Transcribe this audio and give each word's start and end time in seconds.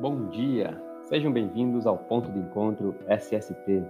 Bom 0.00 0.26
dia! 0.26 0.80
Sejam 1.08 1.32
bem-vindos 1.32 1.84
ao 1.84 1.98
Ponto 1.98 2.30
de 2.30 2.38
Encontro 2.38 2.94
SST, 3.08 3.82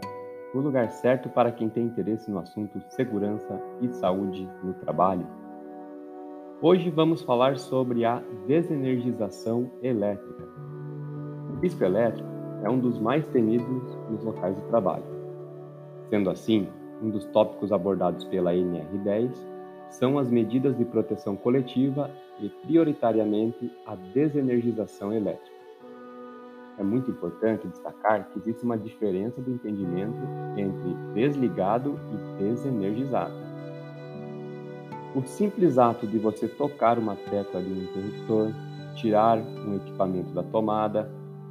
o 0.55 0.59
lugar 0.59 0.89
certo 0.89 1.29
para 1.29 1.53
quem 1.53 1.69
tem 1.69 1.85
interesse 1.85 2.31
no 2.31 2.39
assunto 2.39 2.81
segurança 2.89 3.61
e 3.83 3.91
saúde 3.91 4.49
no 4.65 4.73
trabalho. 4.73 5.27
Hoje 6.63 6.89
vamos 6.89 7.21
falar 7.21 7.59
sobre 7.59 8.07
a 8.07 8.23
desenergização 8.47 9.71
elétrica. 9.83 10.45
O 11.53 11.61
risco 11.61 11.85
elétrico 11.85 12.27
é 12.65 12.71
um 12.71 12.79
dos 12.79 12.99
mais 12.99 13.27
temidos 13.27 13.95
nos 14.09 14.25
locais 14.25 14.57
de 14.57 14.63
trabalho. 14.63 15.05
Sendo 16.09 16.31
assim, 16.31 16.69
um 17.03 17.11
dos 17.11 17.27
tópicos 17.27 17.71
abordados 17.71 18.25
pela 18.25 18.55
NR10 18.55 19.31
são 19.91 20.19
as 20.19 20.31
medidas 20.31 20.75
de 20.75 20.87
proteção 20.87 21.37
coletiva 21.37 22.11
e, 22.41 22.49
prioritariamente, 22.49 23.71
a 23.85 23.95
desenergização 23.95 25.13
elétrica 25.13 25.58
é 26.79 26.83
muito 26.83 27.11
importante 27.11 27.67
destacar 27.67 28.29
que 28.31 28.39
existe 28.39 28.65
uma 28.65 28.79
diferença 28.79 29.43
de 29.43 29.51
entendimento 29.51 30.19
entre 30.57 30.95
desligado 31.13 31.99
e 32.13 32.43
desenergizado. 32.43 33.35
O 35.15 35.23
simples 35.23 35.79
ato 35.79 36.07
de 36.07 36.19
você 36.19 36.47
tocar 36.47 36.99
uma 36.99 37.17
tecla 37.17 37.61
de 37.61 37.73
um 37.73 37.83
interruptor, 37.83 38.53
tirar 38.95 39.39
um 39.39 39.77
equipamento 39.77 40.31
da 40.33 40.43
tomada 40.43 41.11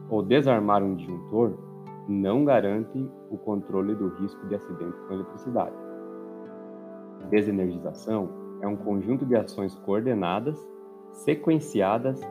ou 0.09 0.23
desarmar 0.23 0.81
um 0.83 0.95
disjuntor 0.95 1.57
não 2.07 2.45
garante 2.45 2.97
o 3.29 3.37
controle 3.37 3.93
do 3.93 4.07
risco 4.15 4.47
de 4.47 4.55
acidente 4.55 4.95
com 5.07 5.13
eletricidade. 5.13 5.75
Desenergização 7.29 8.29
é 8.61 8.67
um 8.67 8.77
conjunto 8.77 9.25
de 9.25 9.35
ações 9.35 9.75
coordenadas, 9.75 10.57
sequenciadas 11.11 12.21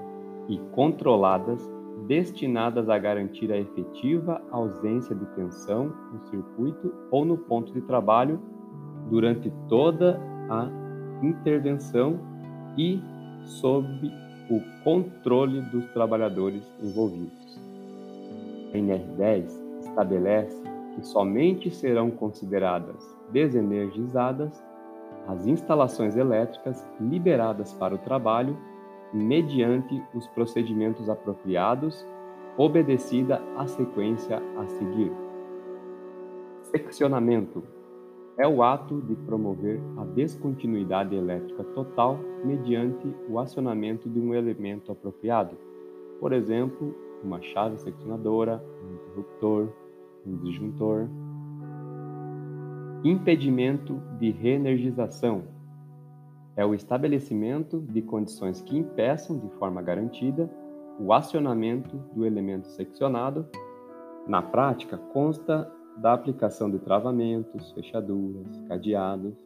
e 0.49 0.59
controladas 0.73 1.76
destinadas 2.07 2.89
a 2.89 2.99
garantir 2.99 3.51
a 3.51 3.59
efetiva 3.59 4.43
ausência 4.51 5.15
de 5.15 5.25
tensão 5.35 5.93
no 6.13 6.21
circuito 6.27 6.93
ou 7.11 7.25
no 7.25 7.39
ponto 7.39 7.73
de 7.73 7.81
trabalho 7.81 8.41
durante 9.09 9.51
toda 9.69 10.21
a 10.51 10.69
intervenção 11.23 12.19
e 12.77 13.01
sob 13.43 13.89
o 14.51 14.61
controle 14.85 15.61
dos 15.63 15.87
trabalhadores 15.93 16.63
envolvidos. 16.83 17.59
A 18.73 18.77
NR10 18.77 19.49
estabelece 19.81 20.63
que 20.95 21.07
somente 21.07 21.71
serão 21.71 22.11
consideradas 22.11 23.17
desenergizadas 23.33 24.63
as 25.27 25.47
instalações 25.47 26.17
elétricas 26.17 26.87
liberadas 27.01 27.73
para 27.73 27.95
o 27.95 27.99
trabalho 27.99 28.57
mediante 29.17 30.03
os 30.15 30.27
procedimentos 30.29 31.09
apropriados, 31.09 32.07
obedecida 32.57 33.43
a 33.57 33.67
sequência 33.67 34.43
a 34.59 34.67
seguir. 34.67 35.13
Seccionamento 36.63 37.63
é 38.39 38.47
o 38.47 38.63
ato 38.63 39.01
de 39.01 39.15
promover 39.15 39.81
a 39.97 40.05
descontinuidade 40.05 41.15
elétrica 41.15 41.65
total 41.65 42.19
mediante 42.45 43.07
o 43.29 43.39
acionamento 43.39 44.11
de 44.11 44.21
um 44.21 44.35
elemento 44.35 44.93
apropriado, 44.93 45.57
por 46.21 46.33
exemplo, 46.33 46.95
uma 47.23 47.41
chave 47.41 47.79
seccionadora, 47.79 48.63
um 48.85 48.95
interruptor, 48.95 49.69
um 50.27 50.37
disjuntor. 50.37 51.09
Impedimento 53.05 54.01
de 54.19 54.31
reenergização 54.31 55.56
é 56.57 56.65
o 56.65 56.75
estabelecimento 56.75 57.81
de 57.81 58.01
condições 58.01 58.63
que 58.63 58.79
impeçam 58.79 59.39
de 59.39 59.49
forma 59.59 59.83
garantida 59.83 60.51
o 60.99 61.13
acionamento 61.13 61.99
do 62.15 62.25
elemento 62.25 62.69
seccionado. 62.69 63.47
Na 64.27 64.41
prática, 64.41 64.97
consta 64.97 65.71
da 65.99 66.15
aplicação 66.15 66.71
de 66.71 66.79
travamentos, 66.79 67.73
fechaduras, 67.73 68.59
cadeados. 68.69 69.37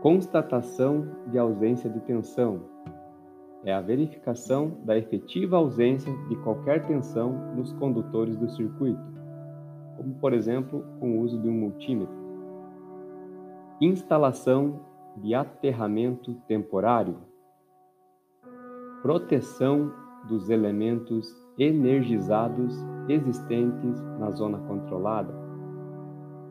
Constatação 0.00 1.06
de 1.26 1.38
ausência 1.38 1.88
de 1.88 2.00
tensão 2.00 2.62
é 3.64 3.72
a 3.72 3.80
verificação 3.80 4.78
da 4.84 4.96
efetiva 4.96 5.56
ausência 5.56 6.12
de 6.28 6.36
qualquer 6.36 6.84
tensão 6.86 7.54
nos 7.54 7.72
condutores 7.74 8.36
do 8.36 8.48
circuito, 8.48 9.00
como 9.96 10.14
por 10.14 10.32
exemplo 10.32 10.84
com 10.98 11.18
o 11.18 11.20
uso 11.20 11.38
de 11.40 11.48
um 11.48 11.52
multímetro. 11.52 12.22
Instalação 13.80 14.80
de 15.16 15.34
aterramento 15.34 16.34
temporário, 16.46 17.16
proteção 19.02 19.92
dos 20.28 20.48
elementos 20.48 21.28
energizados 21.58 22.74
existentes 23.08 24.00
na 24.18 24.30
zona 24.30 24.58
controlada. 24.58 25.34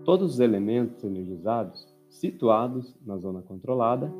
Todos 0.03 0.33
os 0.33 0.39
elementos 0.39 1.03
energizados 1.03 1.87
situados 2.09 2.97
na 3.05 3.17
zona 3.17 3.41
controlada 3.41 4.11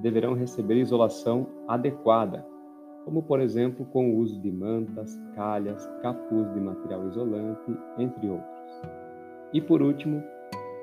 deverão 0.00 0.34
receber 0.34 0.76
isolação 0.76 1.46
adequada, 1.66 2.46
como 3.04 3.22
por 3.22 3.40
exemplo 3.40 3.86
com 3.86 4.10
o 4.10 4.18
uso 4.18 4.40
de 4.40 4.50
mantas, 4.50 5.18
calhas, 5.34 5.86
capuz 6.02 6.52
de 6.52 6.60
material 6.60 7.08
isolante, 7.08 7.76
entre 7.98 8.28
outros. 8.28 8.82
E 9.52 9.60
por 9.60 9.80
último, 9.80 10.22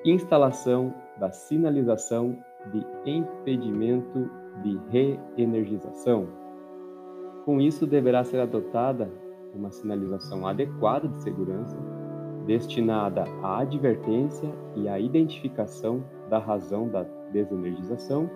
instalação 0.03 0.93
da 1.19 1.31
sinalização 1.31 2.37
de 2.71 2.85
impedimento 3.09 4.29
de 4.63 4.79
reenergização. 4.89 6.27
Com 7.45 7.61
isso, 7.61 7.85
deverá 7.85 8.23
ser 8.23 8.39
adotada 8.39 9.09
uma 9.53 9.71
sinalização 9.71 10.45
adequada 10.45 11.07
de 11.07 11.21
segurança, 11.21 11.77
destinada 12.45 13.23
à 13.41 13.59
advertência 13.59 14.51
e 14.75 14.87
à 14.87 14.99
identificação 14.99 16.03
da 16.29 16.37
razão 16.37 16.87
da 16.89 17.03
desenergização 17.31 18.29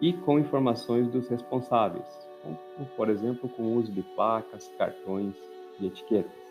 e 0.00 0.12
com 0.12 0.38
informações 0.38 1.08
dos 1.08 1.28
responsáveis, 1.28 2.06
como, 2.42 2.88
por 2.96 3.08
exemplo, 3.08 3.48
com 3.48 3.62
o 3.62 3.76
uso 3.76 3.92
de 3.92 4.02
placas, 4.14 4.70
cartões 4.76 5.34
e 5.80 5.86
etiquetas. 5.86 6.44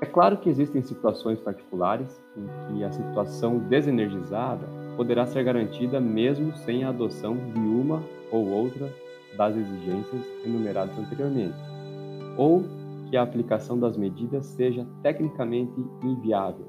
É 0.00 0.06
claro 0.06 0.36
que 0.38 0.50
existem 0.50 0.82
situações 0.82 1.38
particulares 1.38 2.20
em 2.36 2.74
que 2.74 2.84
a 2.84 2.90
situação 2.90 3.58
desenergizada 3.58 4.66
poderá 4.96 5.26
ser 5.26 5.44
garantida 5.44 6.00
mesmo 6.00 6.54
sem 6.54 6.84
a 6.84 6.90
adoção 6.90 7.36
de 7.36 7.58
uma 7.58 8.02
ou 8.30 8.46
outra 8.48 8.92
das 9.36 9.56
exigências 9.56 10.22
enumeradas 10.44 10.96
anteriormente, 10.98 11.56
ou 12.36 12.62
que 13.08 13.16
a 13.16 13.22
aplicação 13.22 13.78
das 13.78 13.96
medidas 13.96 14.46
seja 14.46 14.86
tecnicamente 15.02 15.72
inviável. 16.02 16.66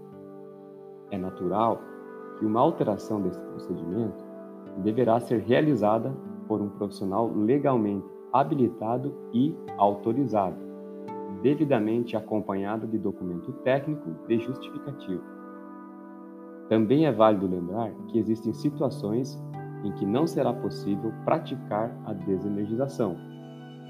É 1.12 1.18
natural 1.18 1.82
que 2.38 2.46
uma 2.46 2.60
alteração 2.60 3.22
desse 3.22 3.40
procedimento 3.40 4.24
deverá 4.78 5.20
ser 5.20 5.40
realizada 5.42 6.14
por 6.48 6.62
um 6.62 6.70
profissional 6.70 7.32
legalmente 7.34 8.08
habilitado 8.32 9.14
e 9.32 9.56
autorizado, 9.78 10.58
devidamente 11.42 12.18
acompanhado 12.18 12.88
de 12.88 12.98
documento 12.98 13.52
técnico 13.64 14.12
de 14.28 14.40
justificativo. 14.40 15.43
Também 16.70 17.06
é 17.06 17.12
válido 17.12 17.48
lembrar 17.48 17.92
que 18.08 18.18
existem 18.18 18.54
situações 18.54 19.40
em 19.84 19.92
que 19.92 20.06
não 20.06 20.26
será 20.26 20.54
possível 20.54 21.12
praticar 21.26 21.92
a 22.06 22.14
desenergização, 22.14 23.18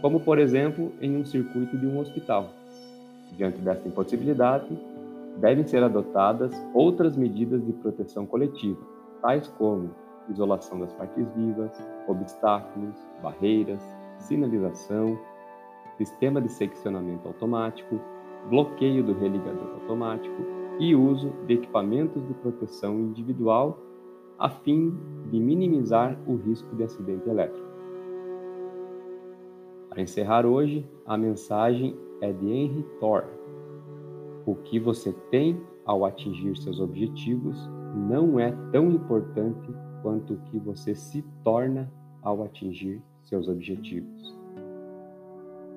como 0.01 0.19
por 0.19 0.39
exemplo 0.39 0.91
em 0.99 1.15
um 1.15 1.23
circuito 1.23 1.77
de 1.77 1.85
um 1.85 1.99
hospital. 1.99 2.49
Diante 3.37 3.59
desta 3.59 3.87
impossibilidade, 3.87 4.77
devem 5.37 5.65
ser 5.65 5.83
adotadas 5.83 6.51
outras 6.73 7.15
medidas 7.15 7.63
de 7.65 7.73
proteção 7.73 8.25
coletiva, 8.25 8.79
tais 9.21 9.47
como 9.47 9.91
isolação 10.29 10.79
das 10.79 10.93
partes 10.93 11.27
vivas, 11.35 11.71
obstáculos, 12.07 12.95
barreiras, 13.21 13.81
sinalização, 14.19 15.19
sistema 15.97 16.41
de 16.41 16.49
seccionamento 16.49 17.27
automático, 17.27 17.99
bloqueio 18.49 19.03
do 19.03 19.13
religador 19.13 19.73
automático 19.81 20.62
e 20.79 20.95
uso 20.95 21.31
de 21.47 21.53
equipamentos 21.55 22.25
de 22.27 22.33
proteção 22.35 22.99
individual 22.99 23.79
a 24.37 24.49
fim 24.49 24.97
de 25.29 25.39
minimizar 25.39 26.19
o 26.27 26.35
risco 26.35 26.75
de 26.75 26.83
acidente 26.83 27.29
elétrico. 27.29 27.67
Para 29.89 30.01
encerrar 30.01 30.45
hoje, 30.45 30.85
a 31.05 31.17
mensagem 31.17 31.95
é 32.19 32.31
de 32.31 32.49
Henry 32.49 32.83
Thor. 32.99 33.25
O 34.45 34.55
que 34.55 34.79
você 34.79 35.13
tem 35.29 35.61
ao 35.85 36.03
atingir 36.03 36.57
seus 36.57 36.79
objetivos 36.79 37.57
não 37.95 38.39
é 38.39 38.51
tão 38.71 38.91
importante 38.91 39.69
quanto 40.01 40.33
o 40.33 40.39
que 40.45 40.57
você 40.59 40.95
se 40.95 41.23
torna 41.43 41.91
ao 42.21 42.43
atingir 42.43 43.01
seus 43.21 43.47
objetivos. 43.47 44.42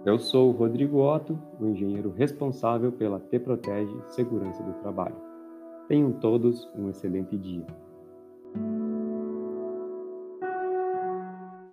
Eu 0.06 0.20
sou 0.20 0.50
o 0.50 0.52
Rodrigo 0.52 1.02
Otto, 1.02 1.36
o 1.58 1.66
engenheiro 1.66 2.14
responsável 2.16 2.92
pela 2.92 3.18
T 3.18 3.40
Protege 3.40 3.92
Segurança 4.06 4.62
do 4.62 4.72
Trabalho. 4.74 5.16
Tenham 5.88 6.12
todos 6.12 6.70
um 6.76 6.88
excelente 6.88 7.36
dia. 7.36 7.66